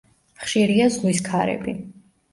ხშირია 0.45 0.87
ზღვის 0.95 1.23
ქარები. 1.29 1.77